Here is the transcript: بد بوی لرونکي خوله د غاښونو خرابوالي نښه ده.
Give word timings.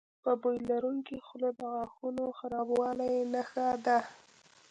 بد 0.23 0.37
بوی 0.41 0.57
لرونکي 0.69 1.17
خوله 1.27 1.49
د 1.59 1.61
غاښونو 1.73 2.23
خرابوالي 2.37 3.13
نښه 3.33 3.67
ده. 3.85 3.99